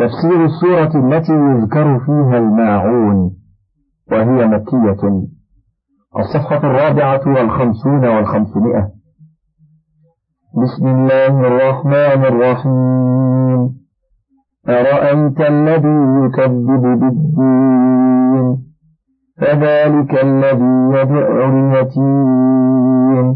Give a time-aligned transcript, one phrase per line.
[0.00, 3.30] تفسير السورة التي يذكر فيها الماعون
[4.12, 5.26] وهي مكية.
[6.18, 8.90] الصفحة الرابعة والخمسون والخمسمائة.
[10.62, 13.80] بسم الله الرحمن الرحيم.
[14.68, 18.58] أرأيت الذي يكذب بالدين؟
[19.40, 23.26] فذلك الذي يدع اليتيم.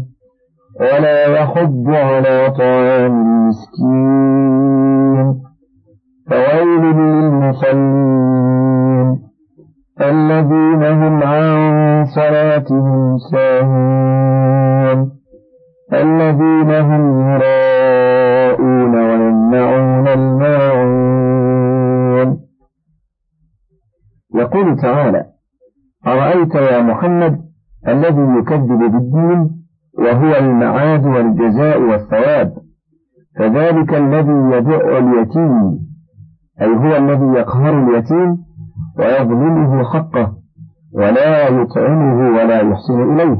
[0.79, 4.55] ولا يحض على طعام المسكين.
[36.61, 38.37] أي هو الذي يقهر اليتيم
[38.99, 40.33] ويظلمه حقه
[40.93, 43.37] ولا يطعمه ولا يحسن إليه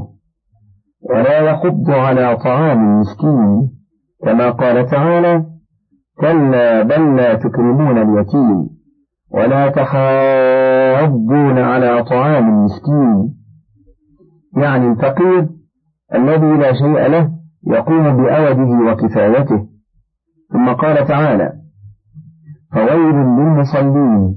[1.10, 3.70] ولا يحض على طعام المسكين
[4.24, 5.44] كما قال تعالى
[6.20, 8.68] كلا بل لا تكرمون اليتيم
[9.30, 13.34] ولا تحاضون على طعام المسكين.
[14.56, 15.48] يعني الفقير
[16.14, 17.30] الذي لا شيء له
[17.66, 19.66] يقوم بأوده وكفايته.
[20.52, 21.52] ثم قال تعالى
[22.76, 24.36] فويل للمصلين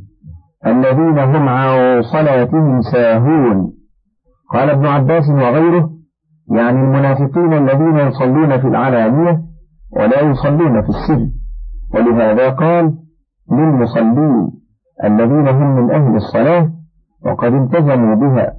[0.65, 3.73] الذين هم عن صلاتهم ساهون.
[4.53, 5.89] قال ابن عباس وغيره
[6.51, 9.41] يعني المنافقين الذين يصلون في العلانية
[9.97, 11.27] ولا يصلون في السر
[11.93, 12.93] ولهذا قال
[13.51, 14.51] للمصلين
[15.03, 16.69] الذين هم من أهل الصلاة
[17.25, 18.53] وقد التزموا بها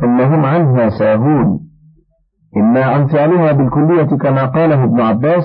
[0.00, 1.60] ثم هم عنها ساهون.
[2.56, 5.44] إما عن فعلها بالكلية كما قاله ابن عباس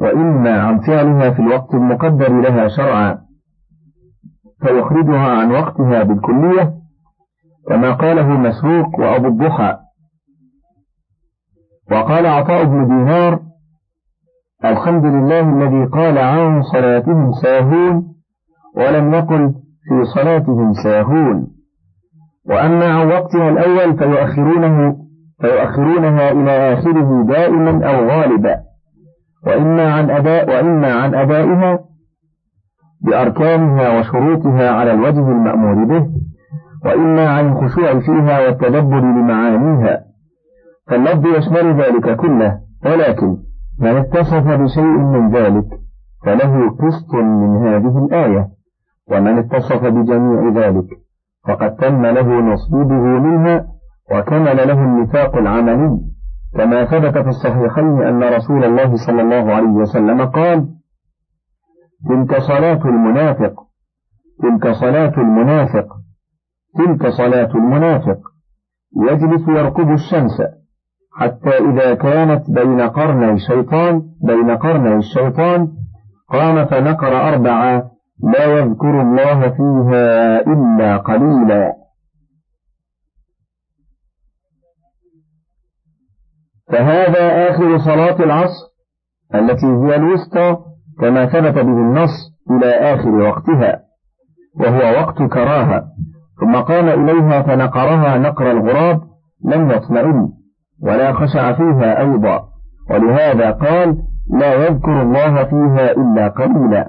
[0.00, 3.18] وإما عن فعلها في الوقت المقدر لها شرعا
[4.60, 6.74] فيخرجها عن وقتها بالكلية
[7.68, 9.76] كما قاله مسروق وأبو الضحى.
[11.92, 13.40] وقال عطاء بن دينار
[14.64, 18.14] الحمد لله الذي قال عن صلاتهم ساهون
[18.76, 19.54] ولم يقل
[19.88, 21.46] في صلاتهم ساهون.
[22.48, 24.96] وأما عن وقتها الأول فيؤخرونه
[25.40, 28.67] فيؤخرونها إلى آخره دائما أو غالبا.
[29.46, 31.78] وإما عن أداء وإما عن أدائها
[33.00, 36.06] بأركانها وشروطها على الوجه المأمور به
[36.84, 40.04] وإما عن الخشوع فيها والتدبر لمعانيها.
[40.86, 43.36] فاللفظ يشمل ذلك كله ولكن
[43.80, 45.66] من اتصف بشيء من ذلك
[46.26, 48.48] فله قسط من هذه الآية
[49.10, 50.86] ومن اتصف بجميع ذلك
[51.48, 53.66] فقد تم له نصيبه منها
[54.12, 56.00] وكمل له النفاق العملي.
[56.56, 60.68] كما ثبت في الصحيحين أن رسول الله صلى الله عليه وسلم قال
[62.08, 63.54] تلك صلاة المنافق
[64.42, 65.86] تلك صلاة المنافق
[66.78, 68.18] تلك صلاة المنافق.
[68.96, 70.42] يجلس يرقب الشمس
[71.12, 75.68] حتى إذا كانت بين قرني الشيطان بين قرني الشيطان.
[76.28, 77.90] قام فنقر أربعة
[78.34, 81.72] لا يذكر الله فيها إلا قليلا.
[86.72, 88.68] فهذا آخر صلاة العصر
[89.34, 90.56] التي هي الوسطى
[91.00, 92.10] كما ثبت به النص
[92.50, 93.80] إلى آخر وقتها
[94.60, 95.84] وهو وقت كراهة
[96.40, 99.00] ثم قام إليها فنقرها نقر الغراب
[99.44, 100.28] لم يطمئن
[100.82, 102.44] ولا خشع فيها أيضا
[102.90, 103.96] ولهذا قال
[104.30, 106.88] لا يذكر الله فيها إلا قليلا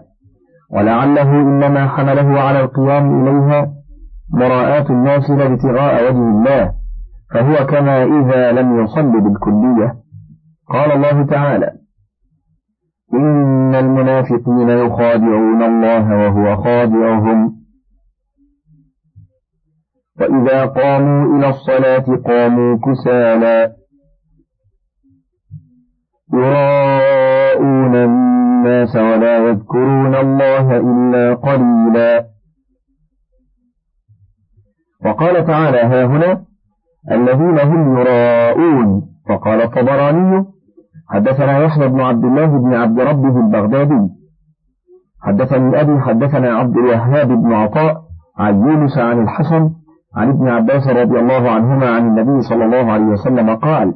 [0.71, 3.71] ولعله إنما حمله على القيام إليها
[4.33, 6.78] مراءاة الناس ابتغاء وجه الله
[7.33, 9.95] فهو كما إذا لم يصل بالكلية
[10.67, 11.71] قال الله تعالى
[13.13, 17.59] إن المنافقين يخادعون الله وهو خادعهم.
[20.19, 23.73] وإذا قاموا إلى الصلاة قاموا كسالى
[26.33, 32.25] يراءون الناس ولا يذكرون الله إلا قليلا.
[35.05, 36.48] وقال تعالى ها هنا
[37.11, 39.01] الذين هم يراءون.
[39.29, 40.45] وقال الطبراني
[41.09, 44.09] حدثنا يحيى بن عبد الله بن عبد ربه البغدادي.
[45.21, 48.01] حدثني أبي حدثنا عبد الوهاب بن عطاء
[48.37, 49.69] عن يونس عن الحسن
[50.15, 53.93] عن ابن عباس رضي الله عنهما عن النبي صلى الله عليه وسلم قال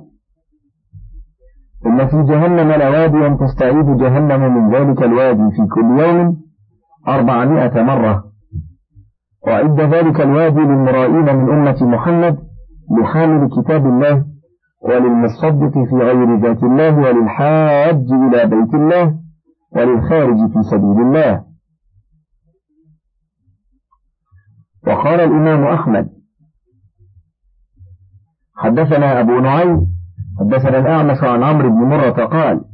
[1.86, 6.38] إن في جهنم لواديا تستعيد جهنم من ذلك الوادي في كل يوم
[7.08, 8.24] أربعمائة مرة.
[9.48, 12.38] وعد ذلك الوادي للمرائين من أمة محمد
[12.92, 14.26] لحامل كتاب الله
[14.82, 19.20] وللمصدق في غير ذات الله وللحاج إلى بيت الله
[19.76, 21.46] وللخارج في سبيل الله.
[24.88, 26.10] وقال الإمام أحمد
[28.56, 29.88] حدثنا أبو نعيم
[30.40, 32.66] حدثنا الأعمش عن عمرو بن مرة قال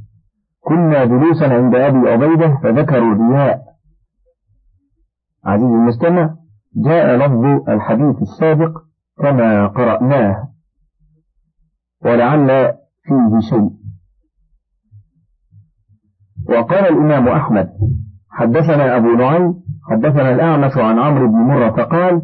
[0.60, 3.62] كنا جلوسا عند أبي عبيدة فذكروا الرياء.
[5.46, 6.36] عزيزي المستمع
[6.76, 8.89] جاء لفظ الحديث السابق
[9.20, 10.48] كما قرأناه
[12.06, 12.48] ولعل
[13.04, 13.70] فيه شيء.
[16.50, 17.70] وقال الإمام أحمد
[18.32, 19.54] حدثنا أبو نعيم
[19.90, 22.22] حدثنا الأعمش عن عمرو بن مرة قال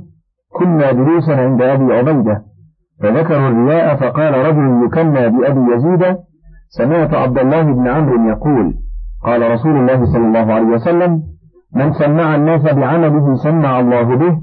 [0.53, 2.43] كنا جلوسا عند أبي عبيدة
[3.01, 6.17] فذكروا الرياء فقال رجل يكنى بأبي يزيد
[6.69, 8.73] سمعت عبد الله بن عمرو يقول
[9.23, 11.23] قال رسول الله صلى الله عليه وسلم
[11.75, 14.41] من سمع الناس بعمله سمع الله به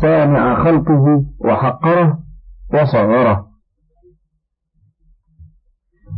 [0.00, 2.18] سامع خلقه وحقره
[2.74, 3.46] وصغره.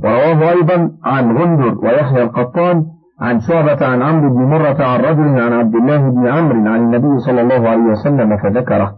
[0.05, 2.87] ورواه أيضا عن غندر ويحيى القطان
[3.21, 7.19] عن شعبة عن عمرو بن مرة عن رجل عن عبد الله بن عمرو عن النبي
[7.19, 8.97] صلى الله عليه وسلم فذكره.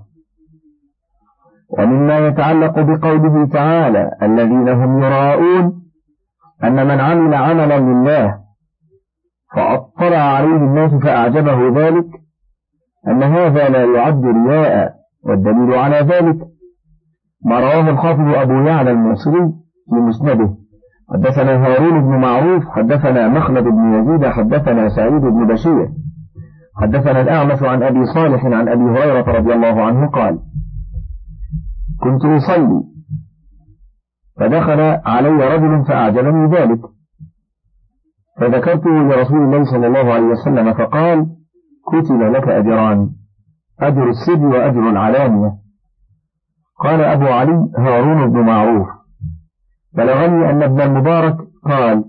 [1.78, 5.82] ومما يتعلق بقوله تعالى الذين هم يراءون
[6.64, 8.38] أن من عمل عملا لله
[9.54, 12.06] فأطلع عليه الناس فأعجبه ذلك
[13.08, 16.36] أن هذا لا يعد رياء والدليل على ذلك
[17.44, 19.52] ما رواه الحافظ أبو يعلى المصري
[19.90, 20.56] في مسنده.
[21.12, 25.88] حدثنا هارون بن معروف حدثنا مخلد بن يزيد حدثنا سعيد بن بشير.
[26.76, 30.38] حدثنا الأعمش عن أبي صالح عن أبي هريرة رضي الله عنه قال
[32.00, 32.82] كنت أصلي
[34.40, 36.80] فدخل علي رجل فأعجبني ذلك.
[38.40, 41.26] فذكرته لرسول الله صلى الله عليه وسلم فقال
[41.86, 43.10] كتب لك أجران.
[43.80, 45.52] أجر السر وأجر العلانية.
[46.78, 48.88] قال أبو علي هارون بن معروف.
[49.94, 52.04] بلغني أن ابن المبارك قال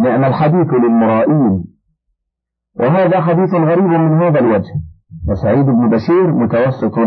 [0.00, 1.64] نعم الحديث للمرائين.
[2.80, 4.72] وهذا حديث غريب من هذا الوجه.
[5.28, 6.98] وسعيد بن بشير متوسط.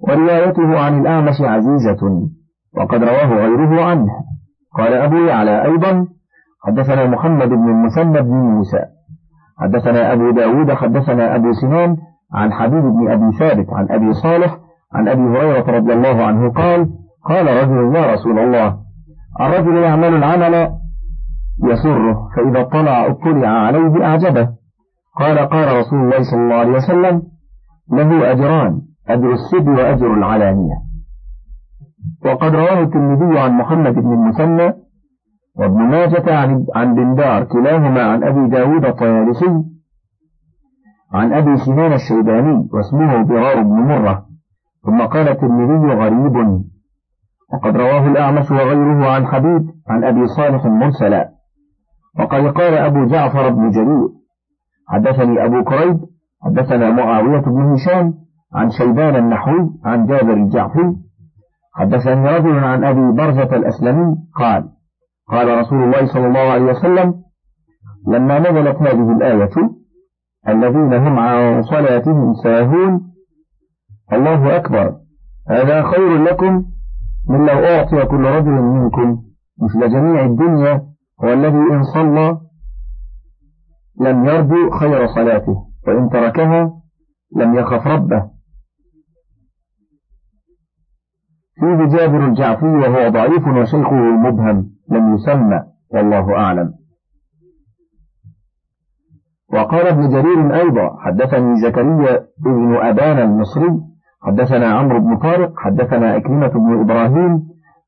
[0.00, 2.28] وروايته عن الأعمش عزيزة.
[2.76, 4.12] وقد رواه غيره عنه.
[4.78, 6.06] قال أبو يعلى أيضا
[6.64, 8.84] حدثنا محمد بن المثنى بن موسى.
[9.58, 11.96] حدثنا أبو داود حدثنا أبو سنان
[12.34, 14.58] عن حبيب بن أبي ثابت عن أبي صالح
[14.94, 16.90] عن أبي هريرة رضي الله عنه قال
[17.24, 18.76] قال رجل يا رسول الله
[19.40, 20.70] الرجل يعمل العمل
[21.64, 24.48] يسره فإذا اطلع اطلع عليه أعجبه.
[25.20, 27.22] قال قال رسول الله صلى الله عليه وسلم
[27.92, 30.74] له أجران أجر السر وأجر العلانية.
[32.24, 34.74] وقد رواه الترمذي عن محمد بن المثنى
[35.56, 36.36] وابن ماجة
[36.74, 39.64] عن بندار كلاهما عن أبي داود الطيالسي
[41.12, 44.26] عن أبي سنان الشيباني واسمه ضرار بن مرة
[44.86, 46.64] ثم قال الترمذي غريب.
[47.52, 51.30] وقد رواه الأعمش وغيره عن حبيب عن أبي صالح مرسلا.
[52.18, 54.08] وقد قال أبو جعفر بن جرير
[54.88, 56.00] حدثني أبو كريب
[56.44, 58.14] حدثنا معاوية بن هشام
[58.54, 60.96] عن شيبان النحوي عن جابر الجعفي
[61.74, 64.68] حدثني رجل عن أبي برزة الأسلمي قال
[65.28, 67.14] قال رسول الله صلى الله عليه وسلم
[68.08, 69.70] لما نزلت هذه الآية
[70.48, 73.12] الذين هم عن صلاتهم ساهون
[74.12, 74.96] الله أكبر.
[75.50, 76.64] هذا خير لكم
[77.28, 79.22] من لو أعطي كل رجل منكم
[79.62, 80.82] مثل جميع الدنيا
[81.24, 82.38] هو الذي إن صلى
[84.00, 85.56] لم يرجو خير صلاته
[85.86, 86.72] وإن تركها
[87.36, 88.33] لم يخف ربه.
[91.64, 95.62] فيه جابر الجعفي وهو ضعيف وشيخه المبهم لم يسمى
[95.94, 96.72] والله أعلم.
[99.52, 103.80] وقال ابن جرير أيضا حدثني زكريا ابن أبان المصري
[104.22, 107.42] حدثنا عمرو بن طارق حدثنا إكرمة بن إبراهيم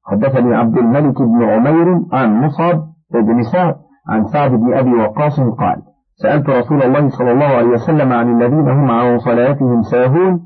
[0.06, 2.82] حدثني عبد الملك بن عمير عن مصعب
[3.14, 3.76] بن سعد
[4.08, 5.82] عن سعد بن أبي وقاص قال
[6.14, 10.40] سألت رسول الله صلى الله عليه وسلم عن الذين هم عن صلاتهم ساهون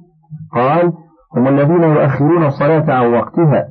[0.54, 0.92] قال
[1.36, 3.68] هم الذين يؤخرون الصلاة عن وقتها.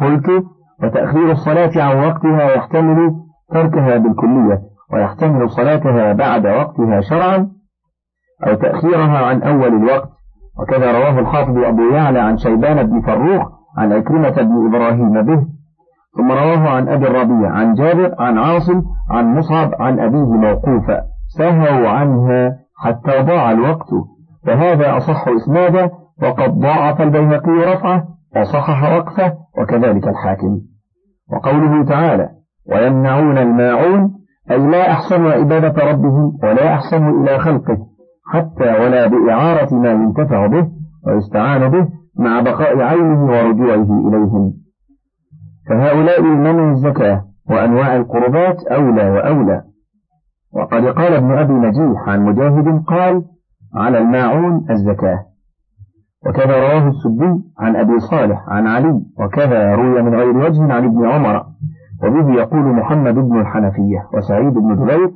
[0.00, 0.44] قلت
[0.82, 3.12] وتأخير الصلاة عن وقتها يحتمل
[3.52, 4.60] تركها بالكلية
[4.92, 7.48] ويحتمل صلاتها بعد وقتها شرعا
[8.46, 10.08] أو تأخيرها عن أول الوقت.
[10.60, 15.46] وكذا رواه الحافظ أبو يعلى عن شيبان بن فروخ عن عكرمة بن إبراهيم به.
[16.16, 21.02] ثم رواه عن أبي الربيع عن جابر عن عاصم عن مصعب عن أبيه موقوفا.
[21.38, 23.88] سهوا عنها حتى ضاع الوقت.
[24.46, 25.90] فهذا أصح إسنادا
[26.22, 30.60] وقد ضاعف البيهقي رفعه وصحح وقفه وكذلك الحاكم.
[31.32, 32.28] وقوله تعالى
[32.70, 34.18] ويمنعون الماعون
[34.50, 37.78] أي لا أحسن عبادة ربهم ولا أحسن إلى خلقه
[38.32, 40.68] حتى ولا بإعارة ما ينتفع به
[41.06, 44.52] ويستعان به مع بقاء عينه ورجوعه إليهم.
[45.68, 49.62] فهؤلاء منع الزكاة وأنواع القربات أولى وأولى.
[50.54, 53.24] وقد قال ابن أبي نجيح عن مجاهد قال
[53.74, 55.24] على الماعون الزكاة.
[56.26, 61.06] وكذا رواه السدي عن أبي صالح عن علي وكذا روي من غير وجه عن ابن
[61.06, 61.44] عمر.
[62.02, 65.10] وبه يقول محمد بن الحنفية وسعيد بن جبير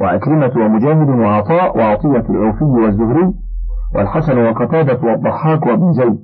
[0.00, 3.34] وعكرمة ومجاهد وعطاء وعطية العوفي والزهري
[3.94, 6.18] والحسن وقتادة والضحاك وابن زيد.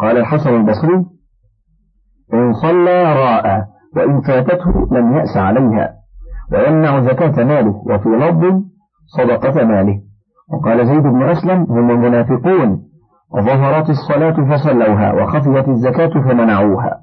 [0.00, 1.04] قال الحسن البصري
[2.34, 3.66] إن صلى راء
[3.96, 5.94] وإن فاتته لم يأس عليها
[6.52, 8.62] ويمنع زكاة ماله وفي لفظ
[9.06, 10.00] صدقة ماله.
[10.52, 12.88] وقال زيد بن أسلم هم المنافقون.
[13.36, 16.98] ظهرت الصلاة فصلوها وخفيت الزكاة فمنعوها.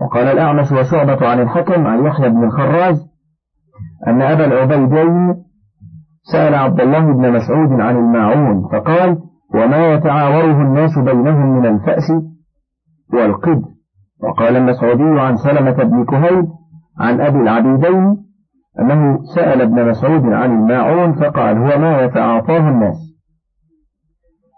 [0.00, 3.08] وقال الأعمش وشعبة عن الحكم عن يحيى بن الخراز
[4.06, 5.34] أن أبا العبيدين
[6.32, 9.18] سأل عبد الله بن مسعود عن الماعون فقال
[9.54, 12.12] وما يتعاوره الناس بينهم من الفأس
[13.12, 13.62] والقد
[14.22, 16.46] وقال المسعودي عن سلمة بن كهيل
[16.98, 18.16] عن أبي العبيدين
[18.80, 23.07] أنه سأل ابن مسعود عن الماعون فقال هو ما يتعاطاه الناس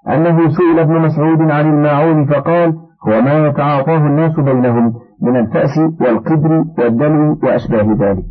[0.09, 2.75] أنه سئل ابن مسعود عن الماعون فقال
[3.09, 8.25] هو ما يتعاطاه الناس بينهم من الفأس والقدر والدلو وأشباه ذلك.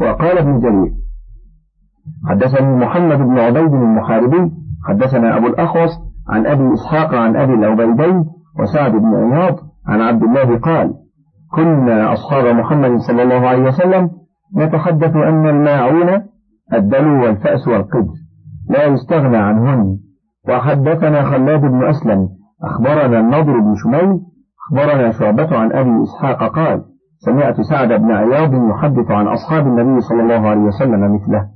[0.00, 0.92] وقال ابن جرير
[2.28, 4.50] حدثني محمد بن عبيد المحاربي
[4.84, 5.90] حدثنا أبو الأخوص
[6.28, 8.24] عن أبي إسحاق عن أبي العبيدين
[8.60, 10.94] وسعد بن عياض عن عبد الله قال
[11.52, 14.10] كنا أصحاب محمد صلى الله عليه وسلم
[14.56, 16.22] نتحدث أن الماعون
[16.72, 18.12] الدلو والفأس والقدر
[18.70, 19.98] لا يستغنى عنهن
[20.48, 22.28] وحدثنا خلاد بن أسلم
[22.62, 24.20] أخبرنا النضر بن شميل
[24.68, 26.84] أخبرنا شعبة عن أبي إسحاق قال
[27.18, 31.46] سمعت سعد بن عياض يحدث عن أصحاب النبي صلى الله عليه وسلم مثله.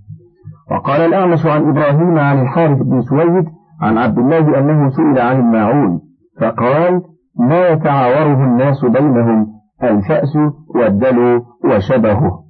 [0.70, 3.44] وقال الأعمش عن إبراهيم عن الحارث بن سويد
[3.80, 6.00] عن عبد الله أنه سئل عن الماعون
[6.40, 7.02] فقال
[7.38, 9.46] ما يتعاوره الناس بينهم
[9.82, 10.36] الفأس
[10.74, 12.42] والدلو وشبهه.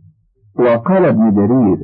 [0.59, 1.79] وقال ابن جرير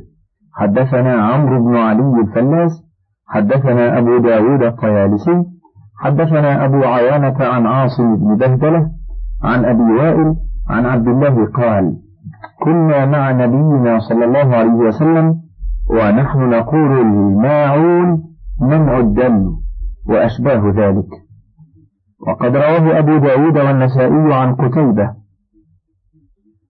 [0.53, 2.88] حدثنا عمرو بن علي الفلاس
[3.29, 5.43] حدثنا أبو داود الطيالسي
[5.99, 8.91] حدثنا أبو عيانة عن عاصم بن بهدلة
[9.43, 10.35] عن أبي وائل
[10.69, 11.95] عن عبد الله قال
[12.63, 15.35] كنا مع نبينا صلى الله عليه وسلم
[15.89, 18.23] ونحن نقول الماعون
[18.61, 19.55] منع الدم
[20.09, 21.07] وأشباه ذلك.
[22.27, 25.13] وقد رواه أبو داود والنسائي عن قتيبة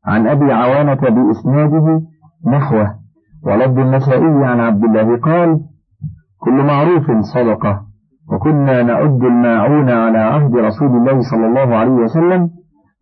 [0.06, 2.01] عن أبي عوانة بإسناده
[2.48, 2.96] نحوه
[3.44, 5.60] ولفظ النسائي عن عبد الله قال
[6.39, 7.81] كل معروف صدقة.
[8.31, 12.50] وكنا نعد الماعون على عهد رسول الله صلى الله عليه وسلم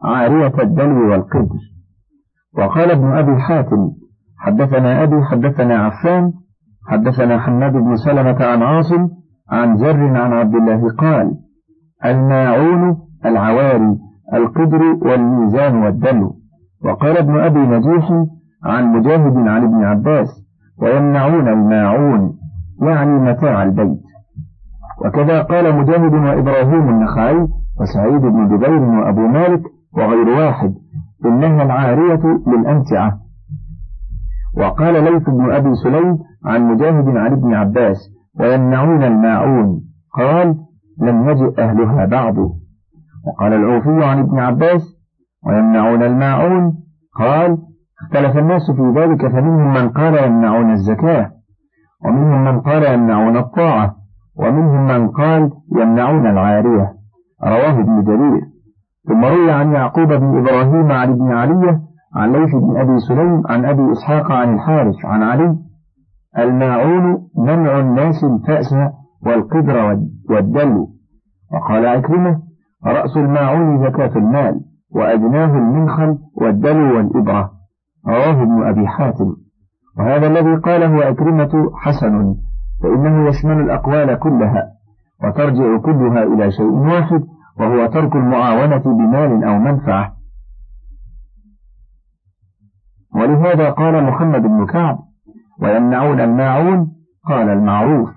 [0.03, 1.59] عارية الدلو والقدر.
[2.57, 3.91] وقال ابن أبي حاتم
[4.37, 6.33] حدثنا أبي حدثنا عفان
[6.87, 9.07] حدثنا حماد بن سلمة عن عاصم
[9.51, 11.31] عن زر عن عبد الله قال
[12.05, 13.97] الماعون العواري
[14.33, 16.35] القدر والميزان والدلو.
[16.85, 18.11] وقال ابن أبي نجيح
[18.63, 20.27] عن مجاهد عن ابن عباس
[20.81, 22.33] ويمنعون الماعون
[22.81, 23.99] يعني متاع البيت.
[25.05, 27.47] وكذا قال مجاهد وإبراهيم النخعي
[27.81, 29.61] وسعيد بن جبير وأبو مالك
[29.97, 30.73] وغير واحد
[31.25, 33.19] إنها العارية للأمتعة
[34.57, 37.97] وقال ليث بن أبي سليم عن مجاهد عن ابن عباس
[38.39, 39.81] ويمنعون الماعون
[40.17, 40.55] قال
[41.01, 42.37] لم يجئ أهلها بعد
[43.27, 44.81] وقال العوفي عن ابن عباس
[45.47, 46.73] ويمنعون الماعون
[47.19, 47.57] قال
[48.01, 51.31] اختلف الناس في ذلك فمنهم من قال يمنعون الزكاة
[52.05, 53.95] ومنهم من قال يمنعون الطاعة
[54.39, 56.93] ومنهم من قال يمنعون العارية.
[57.43, 58.41] رواه ابن جرير.
[59.07, 61.81] ثم روي عن يعقوب بن إبراهيم عن ابن علية
[62.15, 65.57] عن ليث بن أبي سليم عن أبي إسحاق عن الحارث عن علي.
[66.37, 68.73] الماعون منع الناس الفأس
[69.25, 69.99] والقدر
[70.29, 70.87] والدل.
[71.53, 72.39] وقال عكرمة
[72.85, 74.61] رأس الماعون زكاة المال
[74.95, 77.51] وأدناه المنخل والدلو والإبرة.
[78.07, 79.35] رواه ابن أبي حاتم.
[79.99, 82.35] وهذا الذي قاله أكرمة حسن
[82.83, 84.71] فإنه يشمل الأقوال كلها
[85.23, 87.23] وترجع كلها إلى شيء واحد
[87.59, 90.13] وهو ترك المعاونة بمال أو منفعة.
[93.15, 94.99] ولهذا قال محمد بن كعب
[95.61, 96.91] ويمنعون الماعون؟
[97.25, 98.09] قال المعروف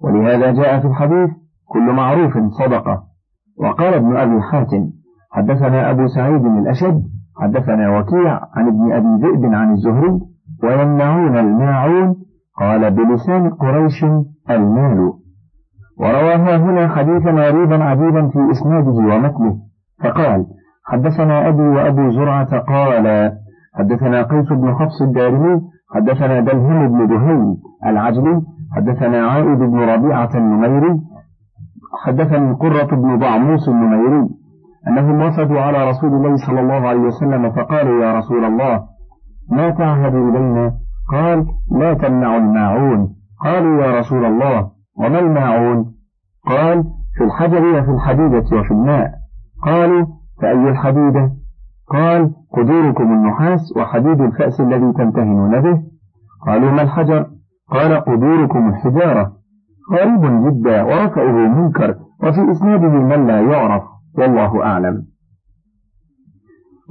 [0.00, 1.30] ولهذا جاء في الحديث
[1.68, 3.02] كل معروف صدقة
[3.58, 4.90] وقال ابن أبي حاتم
[5.30, 7.02] حدثنا أبو سعيد الأشد
[7.36, 10.20] حدثنا وكيع عن ابن أبي ذئب عن الزهري
[10.64, 12.16] ويمنعون الماعون
[12.60, 14.04] قال بلسان قريش
[14.50, 15.12] المال.
[15.98, 19.56] ورواها هنا حديثا غريبا عجيبا في إسناده ومتنه.
[20.04, 20.46] فقال
[20.84, 23.32] حدثنا أبي وأبو زرعة قال
[23.74, 25.60] حدثنا قيس بن حفص الدارمي
[25.94, 28.42] حدثنا دلهم بن دهيل العجلي
[28.76, 31.00] حدثنا عائد بن ربيعة النميري
[32.04, 34.28] حدثني قرة بن ضعموس النميري.
[34.88, 38.89] أنهم وفدوا على رسول الله صلى الله عليه وسلم فقالوا يا رسول الله
[39.50, 40.74] ما تعهد إلينا
[41.10, 43.16] قال لا تمنعوا الماعون.
[43.44, 45.94] قالوا يا رسول الله وما الماعون؟
[46.46, 46.84] قال
[47.16, 49.10] في الحجر وفي الحديدة وفي الماء.
[49.62, 50.06] قالوا
[50.42, 51.32] فأي الحديدة؟
[51.88, 55.82] قال قدوركم النحاس وحديد الفأس الذي تمتهنون به.
[56.46, 57.26] قالوا ما الحجر؟
[57.70, 59.32] قال قدوركم الحجارة.
[59.92, 63.82] غريب جدا ورفعه منكر وفي إسناده من لا يعرف
[64.18, 65.02] والله أعلم.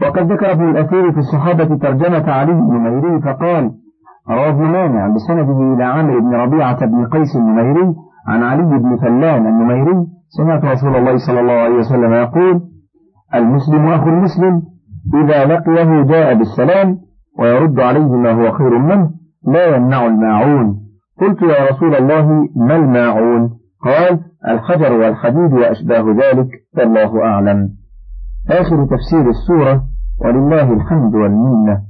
[0.01, 3.72] وقد ذكر ابن الأثير في الصحابة ترجمة علي النميري فقال
[4.29, 7.96] رواه مانع بسنده إلى عامر بن ربيعة بن قيس النميري
[8.27, 10.08] عن علي بن فلان النميري.
[10.38, 12.62] سمعت رسول الله صلى الله عليه وسلم يقول
[13.36, 14.62] المسلم أخو المسلم
[15.15, 16.98] إذا لقيه جاء بالسلام
[17.39, 19.10] ويرد عليه ما هو خير منه
[19.48, 20.79] لا يمنع الماعون.
[21.22, 23.50] قلت يا رسول الله ما الماعون؟
[23.86, 27.70] قال الحجر والحديد وأشباه ذلك والله أعلم.
[28.51, 29.84] آخر تفسير السورة
[30.22, 31.88] ولله الحمد والمنة.